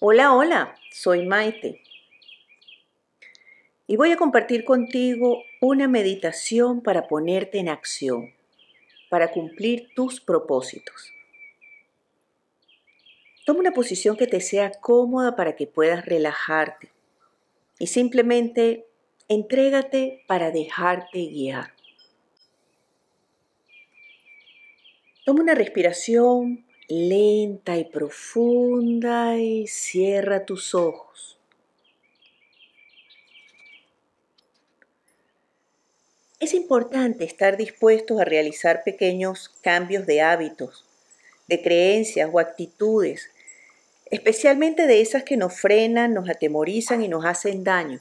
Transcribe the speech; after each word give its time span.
Hola, 0.00 0.32
hola, 0.32 0.76
soy 0.92 1.26
Maite. 1.26 1.82
Y 3.88 3.96
voy 3.96 4.12
a 4.12 4.16
compartir 4.16 4.64
contigo 4.64 5.42
una 5.60 5.88
meditación 5.88 6.82
para 6.82 7.08
ponerte 7.08 7.58
en 7.58 7.68
acción, 7.68 8.32
para 9.10 9.32
cumplir 9.32 9.88
tus 9.96 10.20
propósitos. 10.20 11.12
Toma 13.44 13.58
una 13.58 13.72
posición 13.72 14.16
que 14.16 14.28
te 14.28 14.40
sea 14.40 14.70
cómoda 14.70 15.34
para 15.34 15.56
que 15.56 15.66
puedas 15.66 16.06
relajarte 16.06 16.92
y 17.80 17.88
simplemente 17.88 18.86
entrégate 19.26 20.22
para 20.28 20.52
dejarte 20.52 21.26
guiar. 21.26 21.72
Toma 25.24 25.42
una 25.42 25.56
respiración 25.56 26.67
lenta 26.90 27.76
y 27.76 27.84
profunda 27.84 29.36
y 29.36 29.66
cierra 29.66 30.46
tus 30.46 30.74
ojos. 30.74 31.38
Es 36.40 36.54
importante 36.54 37.24
estar 37.24 37.58
dispuestos 37.58 38.18
a 38.18 38.24
realizar 38.24 38.84
pequeños 38.84 39.50
cambios 39.60 40.06
de 40.06 40.22
hábitos, 40.22 40.86
de 41.46 41.60
creencias 41.60 42.30
o 42.32 42.38
actitudes, 42.38 43.30
especialmente 44.06 44.86
de 44.86 45.02
esas 45.02 45.24
que 45.24 45.36
nos 45.36 45.60
frenan, 45.60 46.14
nos 46.14 46.30
atemorizan 46.30 47.02
y 47.02 47.08
nos 47.08 47.26
hacen 47.26 47.64
daño, 47.64 48.00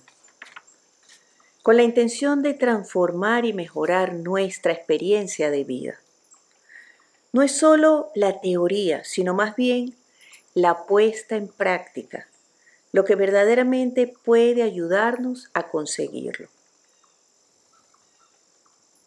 con 1.62 1.76
la 1.76 1.84
intención 1.84 2.41
de 2.41 2.54
transformar 2.54 3.43
y 3.43 3.51
mejorar 3.51 4.13
nuestra 4.13 4.71
experiencia 4.71 5.51
de 5.51 5.65
vida 5.65 5.99
no 7.38 7.44
es 7.44 7.55
solo 7.55 8.09
la 8.16 8.41
teoría, 8.41 9.04
sino 9.04 9.36
más 9.36 9.55
bien 9.55 9.94
la 10.55 10.88
puesta 10.88 11.36
en 11.36 11.48
práctica, 11.48 12.27
lo 12.91 13.05
que 13.05 13.13
verdaderamente 13.13 14.07
puede 14.07 14.63
ayudarnos 14.63 15.52
a 15.54 15.70
conseguirlo. 15.70 16.48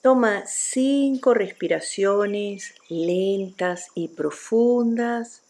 Toma 0.00 0.44
cinco 0.46 1.34
respiraciones 1.34 2.72
lentas 2.88 3.88
y 3.96 4.06
profundas 4.06 5.42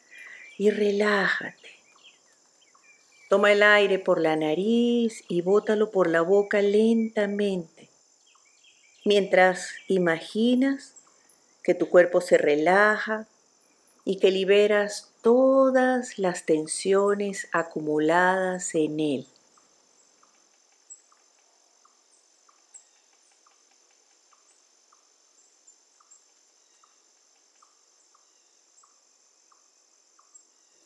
y 0.56 0.70
relájate. 0.70 1.74
Toma 3.28 3.52
el 3.52 3.62
aire 3.62 3.98
por 3.98 4.22
la 4.22 4.36
nariz 4.36 5.22
y 5.28 5.42
bótalo 5.42 5.90
por 5.90 6.08
la 6.08 6.22
boca 6.22 6.62
lentamente, 6.62 7.90
mientras 9.04 9.74
imaginas 9.86 10.94
que 11.70 11.76
tu 11.76 11.88
cuerpo 11.88 12.20
se 12.20 12.36
relaja 12.36 13.28
y 14.04 14.18
que 14.18 14.32
liberas 14.32 15.12
todas 15.22 16.18
las 16.18 16.44
tensiones 16.44 17.46
acumuladas 17.52 18.74
en 18.74 18.98
él. 18.98 19.26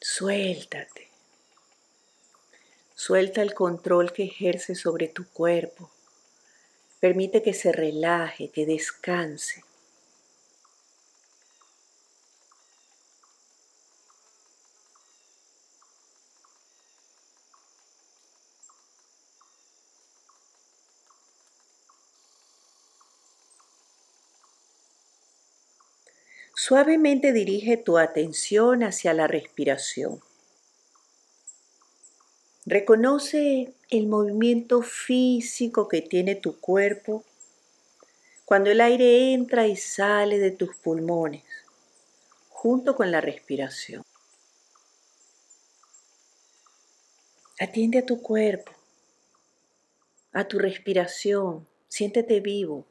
Suéltate. 0.02 1.08
Suelta 2.94 3.40
el 3.40 3.54
control 3.54 4.12
que 4.12 4.24
ejerce 4.24 4.74
sobre 4.74 5.08
tu 5.08 5.26
cuerpo. 5.30 5.90
Permite 7.00 7.42
que 7.42 7.54
se 7.54 7.72
relaje, 7.72 8.50
que 8.50 8.66
descanse. 8.66 9.64
Suavemente 26.56 27.32
dirige 27.32 27.76
tu 27.76 27.98
atención 27.98 28.84
hacia 28.84 29.12
la 29.12 29.26
respiración. 29.26 30.20
Reconoce 32.64 33.74
el 33.90 34.06
movimiento 34.06 34.80
físico 34.82 35.88
que 35.88 36.00
tiene 36.00 36.36
tu 36.36 36.58
cuerpo 36.60 37.24
cuando 38.44 38.70
el 38.70 38.80
aire 38.80 39.32
entra 39.32 39.66
y 39.66 39.76
sale 39.76 40.38
de 40.38 40.52
tus 40.52 40.76
pulmones, 40.76 41.42
junto 42.50 42.94
con 42.94 43.10
la 43.10 43.20
respiración. 43.20 44.04
Atiende 47.58 47.98
a 47.98 48.06
tu 48.06 48.22
cuerpo, 48.22 48.70
a 50.32 50.44
tu 50.44 50.58
respiración, 50.58 51.66
siéntete 51.88 52.40
vivo. 52.40 52.86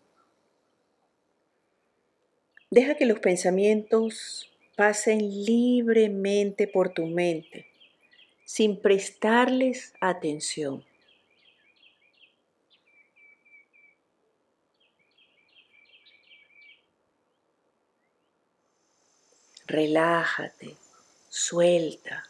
Deja 2.74 2.96
que 2.96 3.06
los 3.06 3.20
pensamientos 3.20 4.52
pasen 4.76 5.20
libremente 5.46 6.68
por 6.68 6.92
tu 6.92 7.06
mente 7.06 7.68
sin 8.46 8.82
prestarles 8.82 9.94
atención. 10.02 10.84
Relájate, 19.68 20.76
suelta. 21.30 22.24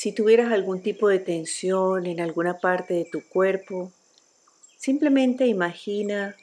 Si 0.00 0.12
tuvieras 0.12 0.52
algún 0.52 0.80
tipo 0.80 1.08
de 1.08 1.18
tensión 1.18 2.06
en 2.06 2.20
alguna 2.20 2.60
parte 2.60 2.94
de 2.94 3.04
tu 3.04 3.20
cuerpo, 3.28 3.90
simplemente 4.76 5.48
imagina 5.48 6.36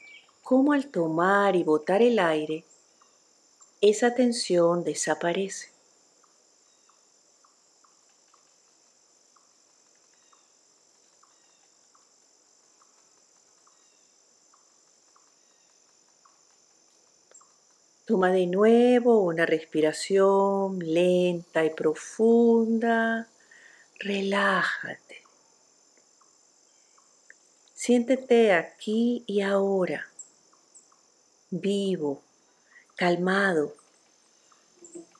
cómo 0.43 0.73
al 0.73 0.87
tomar 0.87 1.55
y 1.55 1.63
botar 1.63 2.01
el 2.01 2.19
aire, 2.19 2.65
esa 3.79 4.13
tensión 4.13 4.83
desaparece. 4.83 5.69
Toma 18.03 18.33
de 18.33 18.47
nuevo 18.47 19.21
una 19.21 19.45
respiración 19.45 20.79
lenta 20.79 21.63
y 21.63 21.69
profunda 21.69 23.29
relájate. 23.99 25.23
Siéntete 27.73 28.53
aquí 28.53 29.23
y 29.27 29.41
ahora, 29.41 30.07
vivo, 31.49 32.21
calmado, 32.95 33.75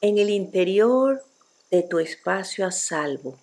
en 0.02 0.18
el 0.18 0.30
interior 0.30 1.24
de 1.72 1.84
tu 1.84 2.00
espacio 2.00 2.66
a 2.66 2.72
salvo. 2.72 3.38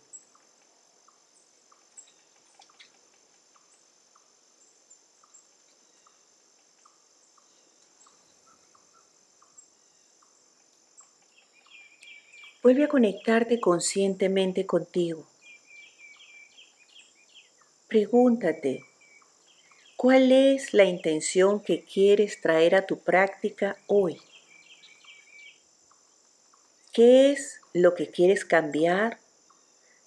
Vuelve 12.62 12.84
a 12.84 12.88
conectarte 12.88 13.58
conscientemente 13.58 14.66
contigo. 14.66 15.26
Pregúntate, 17.88 18.84
¿cuál 19.96 20.30
es 20.30 20.72
la 20.72 20.84
intención 20.84 21.60
que 21.60 21.82
quieres 21.82 22.40
traer 22.40 22.76
a 22.76 22.86
tu 22.86 23.00
práctica 23.00 23.76
hoy? 23.88 24.20
¿Qué 26.92 27.32
es 27.32 27.60
lo 27.72 27.96
que 27.96 28.06
quieres 28.06 28.44
cambiar, 28.44 29.18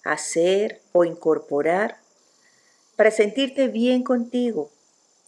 hacer 0.02 0.80
o 0.92 1.04
incorporar 1.04 1.98
para 2.96 3.10
sentirte 3.10 3.68
bien 3.68 4.02
contigo, 4.02 4.70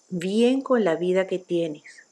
bien 0.08 0.62
con 0.62 0.82
la 0.82 0.96
vida 0.96 1.26
que 1.26 1.38
tienes? 1.38 2.07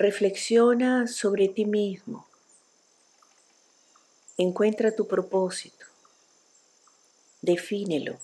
Reflexiona 0.00 1.06
sobre 1.06 1.46
ti 1.46 1.66
mismo. 1.66 2.26
Encuentra 4.38 4.96
tu 4.96 5.06
propósito. 5.06 5.84
Defínelo. 7.42 8.18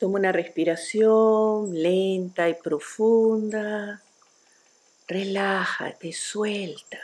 Toma 0.00 0.18
una 0.18 0.32
respiración 0.32 1.74
lenta 1.74 2.48
y 2.48 2.54
profunda. 2.54 4.02
Relájate, 5.06 6.14
suelta. 6.14 6.98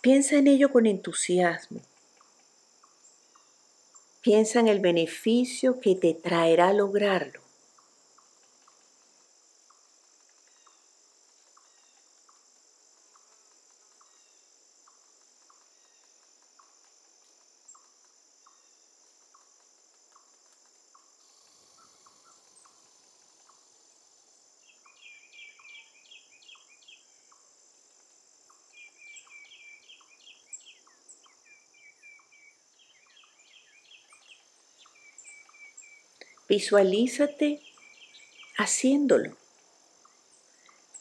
Piensa 0.00 0.36
en 0.36 0.46
ello 0.46 0.72
con 0.72 0.86
entusiasmo. 0.86 1.82
Piensa 4.22 4.60
en 4.60 4.68
el 4.68 4.80
beneficio 4.80 5.80
que 5.80 5.96
te 5.96 6.14
traerá 6.14 6.72
lograrlo. 6.72 7.43
Visualízate 36.56 37.60
haciéndolo, 38.56 39.36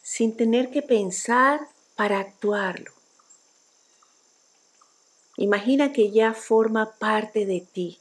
sin 0.01 0.35
tener 0.35 0.71
que 0.71 0.81
pensar 0.81 1.59
para 1.95 2.17
actuarlo. 2.17 2.91
Imagina 5.37 5.93
que 5.93 6.09
ya 6.09 6.33
forma 6.33 6.95
parte 6.97 7.45
de 7.45 7.61
ti, 7.61 7.99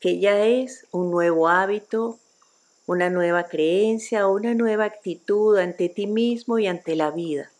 que 0.00 0.18
ya 0.18 0.46
es 0.46 0.86
un 0.92 1.10
nuevo 1.10 1.46
hábito, 1.46 2.18
una 2.86 3.10
nueva 3.10 3.44
creencia 3.44 4.26
o 4.26 4.32
una 4.32 4.54
nueva 4.54 4.86
actitud 4.86 5.58
ante 5.58 5.90
ti 5.90 6.06
mismo 6.06 6.58
y 6.58 6.68
ante 6.68 6.96
la 6.96 7.10
vida. 7.10 7.50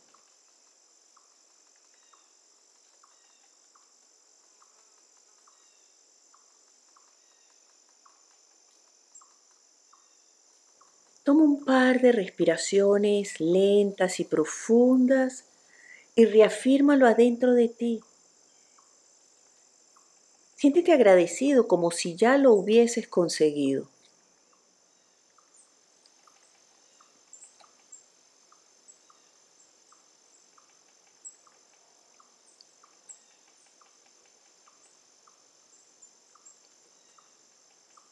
Toma 11.30 11.44
un 11.44 11.64
par 11.64 12.00
de 12.00 12.10
respiraciones 12.10 13.38
lentas 13.38 14.18
y 14.18 14.24
profundas 14.24 15.44
y 16.16 16.24
reafírmalo 16.24 17.06
adentro 17.06 17.54
de 17.54 17.68
ti. 17.68 18.00
Siéntete 20.56 20.92
agradecido 20.92 21.68
como 21.68 21.92
si 21.92 22.16
ya 22.16 22.36
lo 22.36 22.52
hubieses 22.52 23.06
conseguido. 23.06 23.86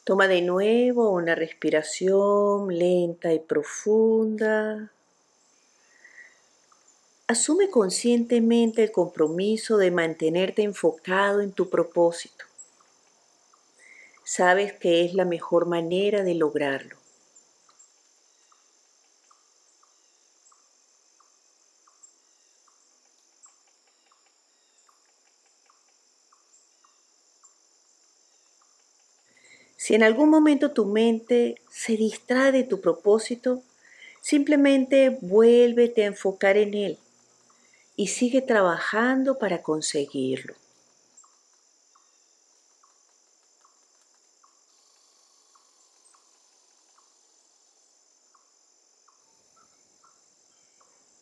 Toma 0.09 0.27
de 0.27 0.41
nuevo 0.41 1.11
una 1.11 1.35
respiración 1.35 2.75
lenta 2.75 3.35
y 3.35 3.41
profunda. 3.41 4.91
Asume 7.27 7.69
conscientemente 7.69 8.83
el 8.83 8.91
compromiso 8.91 9.77
de 9.77 9.91
mantenerte 9.91 10.63
enfocado 10.63 11.43
en 11.43 11.53
tu 11.53 11.69
propósito. 11.69 12.47
Sabes 14.25 14.73
que 14.73 15.05
es 15.05 15.13
la 15.13 15.27
mejor 15.27 15.67
manera 15.67 16.23
de 16.23 16.37
lograrlo. 16.37 16.98
Si 29.89 29.95
en 29.95 30.03
algún 30.03 30.29
momento 30.29 30.73
tu 30.73 30.85
mente 30.85 31.63
se 31.71 31.97
distrae 31.97 32.53
de 32.53 32.63
tu 32.63 32.83
propósito, 32.83 33.63
simplemente 34.21 35.17
vuélvete 35.23 36.03
a 36.03 36.09
enfocar 36.09 36.59
en 36.59 36.75
él 36.75 36.99
y 37.97 38.09
sigue 38.09 38.43
trabajando 38.43 39.39
para 39.39 39.63
conseguirlo. 39.63 40.55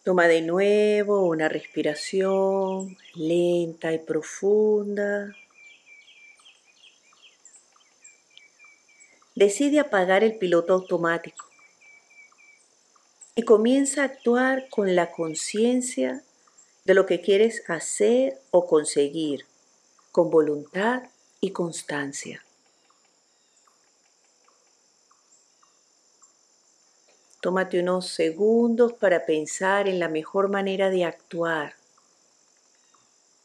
Toma 0.03 0.27
de 0.27 0.43
nuevo 0.43 1.25
una 1.25 1.49
respiración 1.49 2.99
lenta 3.15 3.93
y 3.93 4.01
profunda. 4.01 5.37
Decide 9.37 9.79
apagar 9.79 10.25
el 10.25 10.38
piloto 10.38 10.73
automático 10.73 11.44
y 13.37 13.43
comienza 13.43 14.00
a 14.00 14.06
actuar 14.06 14.69
con 14.71 14.97
la 14.97 15.12
conciencia 15.12 16.25
de 16.87 16.94
lo 16.94 17.05
que 17.05 17.21
quieres 17.21 17.62
hacer 17.69 18.41
o 18.50 18.67
conseguir, 18.67 19.44
con 20.11 20.31
voluntad 20.31 21.03
y 21.41 21.50
constancia. 21.50 22.43
Tómate 27.43 27.79
unos 27.79 28.09
segundos 28.09 28.94
para 28.94 29.27
pensar 29.27 29.87
en 29.87 30.00
la 30.00 30.09
mejor 30.09 30.49
manera 30.49 30.88
de 30.88 31.05
actuar, 31.05 31.75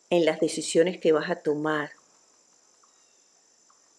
en 0.09 0.23
las 0.23 0.39
decisiones 0.39 0.99
que 0.99 1.11
vas 1.11 1.29
a 1.29 1.35
tomar 1.35 1.91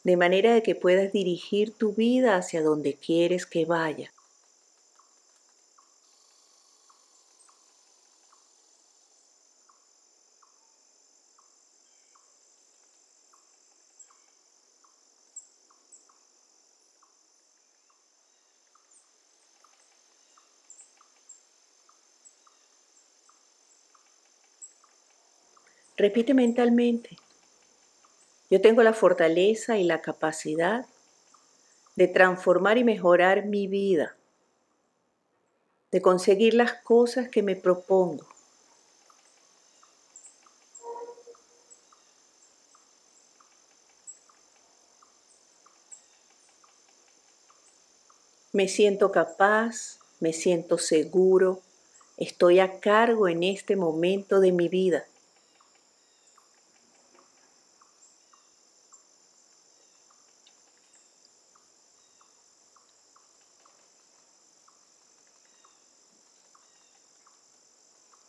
de 0.05 0.17
manera 0.17 0.55
de 0.55 0.63
que 0.63 0.75
puedas 0.75 1.13
dirigir 1.13 1.73
tu 1.73 1.93
vida 1.93 2.37
hacia 2.37 2.63
donde 2.63 2.95
quieres 2.95 3.47
que 3.47 3.65
vaya. 3.65 4.13
Repite 25.97 26.35
mentalmente, 26.35 27.17
yo 28.53 28.61
tengo 28.61 28.83
la 28.83 28.93
fortaleza 28.93 29.79
y 29.79 29.85
la 29.85 30.03
capacidad 30.03 30.85
de 31.97 32.07
transformar 32.07 32.77
y 32.77 32.85
mejorar 32.85 33.47
mi 33.47 33.67
vida, 33.67 34.15
de 35.91 36.03
conseguir 36.03 36.53
las 36.53 36.75
cosas 36.75 37.31
que 37.31 37.43
me 37.43 37.57
propongo. 37.57 38.27
Me 48.53 48.69
siento 48.69 49.13
capaz, 49.13 49.99
me 50.21 50.35
siento 50.35 50.77
seguro, 50.77 51.63
estoy 52.19 52.61
a 52.61 52.81
cargo 52.81 53.29
en 53.29 53.45
este 53.45 53.77
momento 53.77 54.41
de 54.41 54.53
mi 54.53 54.69
vida. 54.69 55.07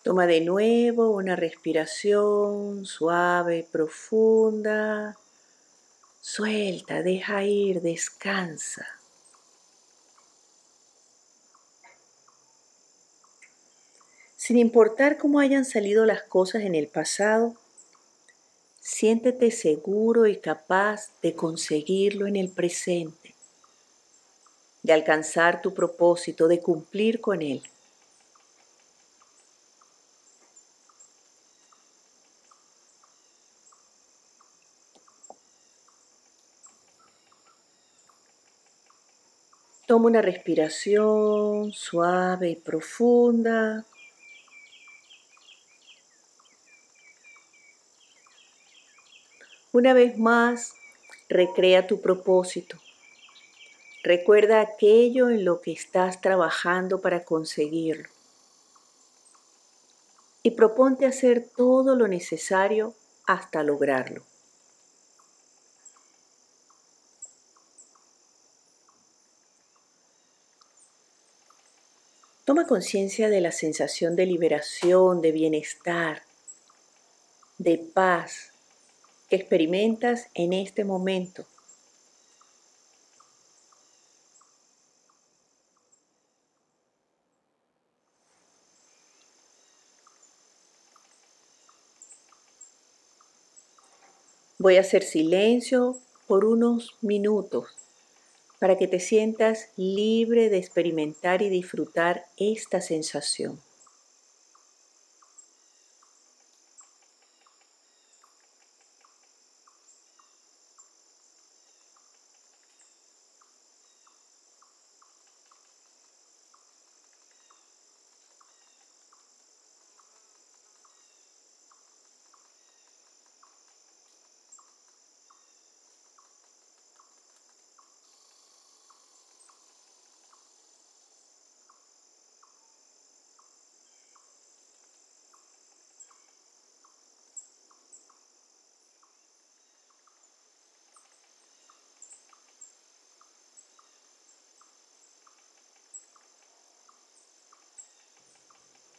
Toma 0.04 0.28
de 0.28 0.42
nuevo 0.42 1.12
una 1.12 1.38
respiración 1.38 2.86
suave, 2.86 3.66
profunda. 3.72 5.18
Suelta, 6.20 7.02
deja 7.02 7.46
ir, 7.46 7.82
descansa. 7.82 8.86
Sin 14.36 14.58
importar 14.58 15.18
cómo 15.18 15.40
hayan 15.40 15.64
salido 15.64 16.06
las 16.06 16.22
cosas 16.24 16.64
en 16.64 16.76
el 16.76 16.90
pasado, 16.90 17.56
siéntete 18.82 19.52
seguro 19.52 20.28
y 20.28 20.36
capaz 20.36 21.12
de 21.22 21.34
conseguirlo 21.34 22.28
en 22.28 22.36
el 22.36 22.50
presente, 22.50 23.36
de 24.82 24.92
alcanzar 24.92 25.62
tu 25.62 25.74
propósito, 25.74 26.50
de 26.50 26.60
cumplir 26.60 27.22
con 27.22 27.42
él. 27.42 27.64
Toma 39.94 40.08
una 40.08 40.24
respiración 40.24 41.72
suave 41.72 42.50
y 42.50 42.56
profunda. 42.56 43.86
Una 49.72 49.94
vez 49.94 50.18
más, 50.18 50.74
recrea 51.30 51.86
tu 51.86 52.02
propósito. 52.02 52.80
Recuerda 54.02 54.62
aquello 54.62 55.30
en 55.30 55.46
lo 55.46 55.62
que 55.62 55.74
estás 55.74 56.22
trabajando 56.22 57.00
para 57.00 57.24
conseguirlo. 57.24 58.10
Y 60.42 60.50
proponte 60.50 61.06
hacer 61.06 61.48
todo 61.56 61.96
lo 61.96 62.08
necesario 62.08 62.96
hasta 63.28 63.62
lograrlo. 63.62 64.24
Toma 72.54 72.68
conciencia 72.68 73.30
de 73.30 73.42
la 73.42 73.52
sensación 73.52 74.16
de 74.16 74.28
liberación, 74.28 75.22
de 75.22 75.32
bienestar, 75.32 76.22
de 77.58 77.80
paz 77.80 78.52
que 79.28 79.38
experimentas 79.38 80.28
en 80.36 80.54
este 80.54 80.84
momento. 80.84 81.48
Voy 94.60 94.78
a 94.78 94.82
hacer 94.82 95.02
silencio 95.02 95.98
por 96.28 96.46
unos 96.46 96.96
minutos 97.02 97.83
para 98.64 98.78
que 98.78 98.88
te 98.88 99.02
sientas 99.02 99.68
libre 99.76 100.50
de 100.50 100.58
experimentar 100.58 101.42
y 101.42 101.50
disfrutar 101.50 102.24
esta 102.38 102.80
sensación. 102.80 103.60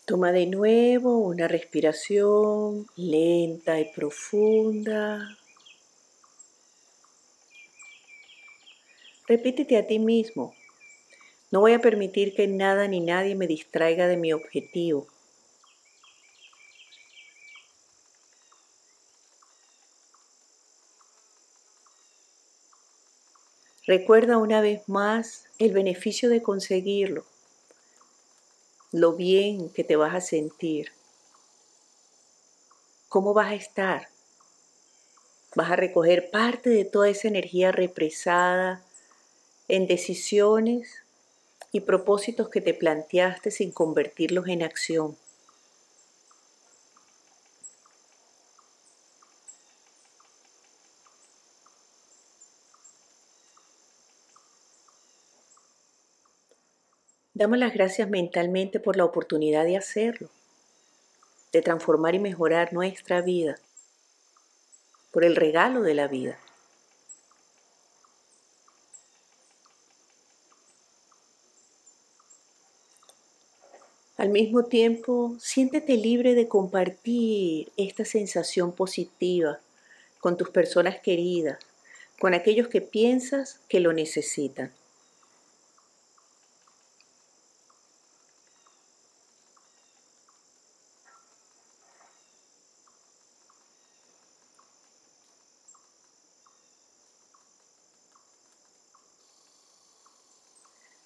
Toma 0.07 0.33
de 0.33 0.45
nuevo 0.45 1.17
una 1.17 1.49
respiración 1.49 2.87
lenta 2.95 3.81
y 3.81 3.91
profunda. 3.91 5.39
Repítete 9.27 9.79
a 9.79 9.87
ti 9.87 9.99
mismo, 9.99 10.55
no 11.51 11.61
voy 11.61 11.73
a 11.73 11.79
permitir 11.79 12.35
que 12.35 12.47
nada 12.47 12.87
ni 12.87 13.01
nadie 13.01 13.35
me 13.35 13.47
distraiga 13.47 14.07
de 14.07 14.19
mi 14.19 14.35
objetivo. 14.35 15.07
Recuerda 23.87 24.37
una 24.37 24.61
vez 24.61 24.87
más 24.87 25.47
el 25.59 25.73
beneficio 25.73 26.29
de 26.29 26.43
conseguirlo 26.43 27.25
lo 28.95 29.13
bien 29.13 29.71
que 29.71 29.83
te 29.83 29.97
vas 29.97 30.15
a 30.15 30.21
sentir, 30.21 30.93
cómo 33.09 33.35
vas 33.35 33.51
a 33.51 33.55
estar. 33.57 34.09
Vas 35.57 35.73
a 35.73 35.75
recoger 35.75 36.31
parte 36.31 36.71
de 36.71 36.85
toda 36.85 37.09
esa 37.09 37.27
energía 37.27 37.73
represada 37.73 38.85
en 39.67 39.89
decisiones 39.89 41.03
y 41.73 41.81
propósitos 41.81 42.49
que 42.49 42.61
te 42.61 42.73
planteaste 42.73 43.51
sin 43.51 43.73
convertirlos 43.73 44.47
en 44.47 44.63
acción. 44.63 45.17
Damos 57.37 57.59
las 57.59 57.75
gracias 57.75 58.09
mentalmente 58.09 58.79
por 58.79 58.97
la 58.97 59.05
oportunidad 59.05 59.65
de 59.65 59.77
hacerlo, 59.77 60.31
de 61.53 61.63
transformar 61.63 62.15
y 62.15 62.21
mejorar 62.21 62.73
nuestra 62.73 63.23
vida, 63.23 63.57
por 65.11 65.25
el 65.25 65.35
regalo 65.35 65.83
de 65.83 65.95
la 65.95 66.07
vida. 66.07 66.39
Al 74.17 74.29
mismo 74.29 74.67
tiempo, 74.67 75.35
siéntete 75.41 75.97
libre 75.97 76.37
de 76.37 76.47
compartir 76.47 77.73
esta 77.77 78.05
sensación 78.05 78.71
positiva 78.71 79.59
con 80.21 80.37
tus 80.37 80.51
personas 80.51 81.01
queridas, 81.01 81.59
con 82.21 82.33
aquellos 82.33 82.69
que 82.69 82.81
piensas 82.81 83.59
que 83.69 83.81
lo 83.81 83.93
necesitan. 83.93 84.73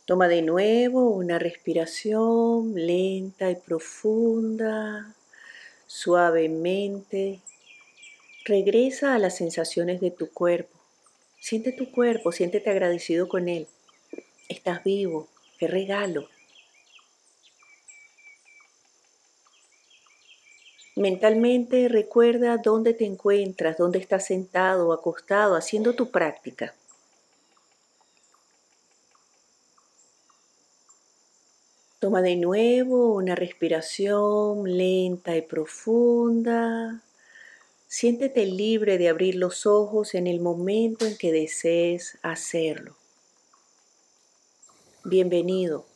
Toma 0.09 0.27
de 0.27 0.41
nuevo 0.41 1.11
una 1.11 1.39
respiración 1.39 2.73
lenta 2.75 3.51
y 3.51 3.57
profunda, 3.57 5.15
suavemente. 5.87 7.41
Regresa 8.47 9.15
a 9.15 9.19
las 9.19 9.37
sensaciones 9.37 10.01
de 10.01 10.11
tu 10.11 10.31
cuerpo. 10.33 10.79
Siente 11.39 11.73
tu 11.73 11.93
cuerpo, 11.93 12.33
siéntete 12.33 12.71
agradecido 12.71 13.29
con 13.29 13.51
él. 13.51 13.67
Estás 14.49 14.83
vivo, 14.83 15.29
qué 15.59 15.67
regalo. 15.69 16.27
Mentalmente 20.97 21.87
recuerda 21.89 22.57
dónde 22.57 22.95
te 22.95 23.05
encuentras, 23.05 23.77
dónde 23.77 23.99
estás 23.99 24.25
sentado 24.25 24.89
o 24.89 24.95
acostado 24.95 25.55
haciendo 25.55 25.93
tu 25.93 26.11
práctica. 26.11 26.75
Toma 32.01 32.23
de 32.23 32.37
nuevo 32.37 33.17
una 33.17 33.35
respiración 33.35 34.77
lenta 34.79 35.37
y 35.37 35.43
profunda. 35.43 37.03
Siéntete 37.89 38.47
libre 38.47 38.99
de 38.99 39.09
abrir 39.09 39.35
los 39.35 39.67
ojos 39.67 40.15
en 40.15 40.29
el 40.29 40.39
momento 40.39 41.07
en 41.07 41.19
que 41.19 41.33
desees 41.33 42.17
hacerlo. 42.23 42.95
Bienvenido. 45.03 45.87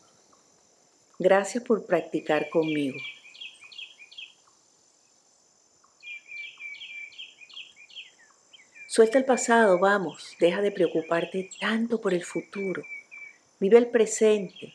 Gracias 1.20 1.62
por 1.62 1.86
practicar 1.86 2.50
conmigo. 2.50 2.98
Suelta 8.88 9.18
el 9.18 9.24
pasado, 9.24 9.78
vamos, 9.78 10.36
deja 10.40 10.62
de 10.62 10.72
preocuparte 10.72 11.48
tanto 11.60 12.00
por 12.00 12.12
el 12.12 12.24
futuro. 12.24 12.82
Vive 13.60 13.78
el 13.78 13.86
presente 13.86 14.74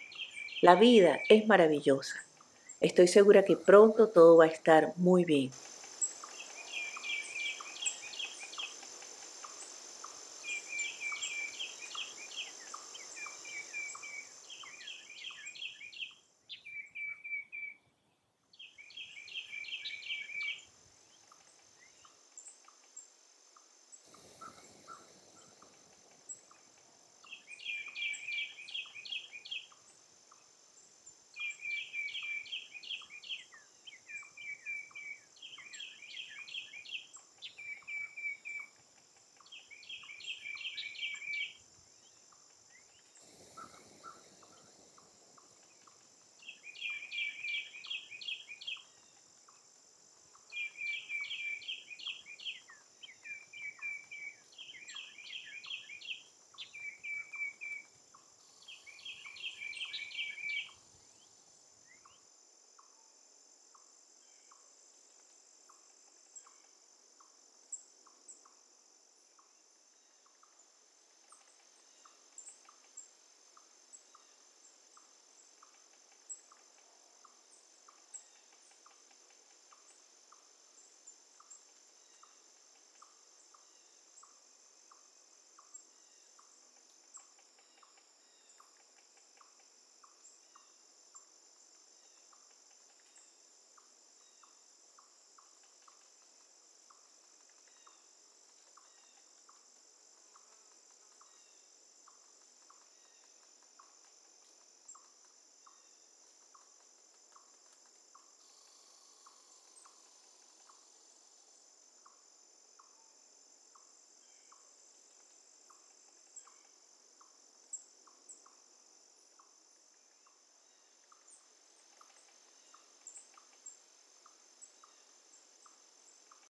la 0.61 0.75
vida 0.75 1.19
es 1.29 1.47
maravillosa. 1.47 2.23
Estoy 2.79 3.07
segura 3.07 3.43
que 3.43 3.55
pronto 3.55 4.09
todo 4.09 4.37
va 4.37 4.45
a 4.45 4.49
estar 4.49 4.93
muy 4.97 5.23
bien. 5.23 5.51